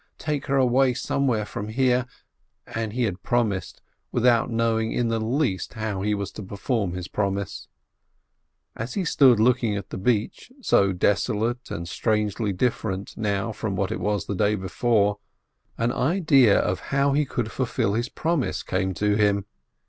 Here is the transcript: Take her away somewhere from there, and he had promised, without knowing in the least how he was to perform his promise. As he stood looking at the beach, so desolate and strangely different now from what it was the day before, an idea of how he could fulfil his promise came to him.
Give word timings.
Take 0.17 0.47
her 0.47 0.57
away 0.57 0.95
somewhere 0.95 1.45
from 1.45 1.71
there, 1.73 2.07
and 2.65 2.91
he 2.93 3.03
had 3.03 3.21
promised, 3.21 3.83
without 4.11 4.49
knowing 4.49 4.91
in 4.91 5.09
the 5.09 5.19
least 5.19 5.73
how 5.75 6.01
he 6.01 6.15
was 6.15 6.31
to 6.31 6.41
perform 6.41 6.93
his 6.93 7.07
promise. 7.07 7.67
As 8.75 8.95
he 8.95 9.05
stood 9.05 9.39
looking 9.39 9.75
at 9.75 9.91
the 9.91 9.99
beach, 9.99 10.51
so 10.59 10.91
desolate 10.91 11.69
and 11.69 11.87
strangely 11.87 12.51
different 12.51 13.15
now 13.15 13.51
from 13.51 13.75
what 13.75 13.91
it 13.91 13.99
was 13.99 14.25
the 14.25 14.33
day 14.33 14.55
before, 14.55 15.19
an 15.77 15.91
idea 15.91 16.57
of 16.57 16.79
how 16.89 17.11
he 17.13 17.23
could 17.23 17.51
fulfil 17.51 17.93
his 17.93 18.09
promise 18.09 18.63
came 18.63 18.95
to 18.95 19.13
him. 19.17 19.45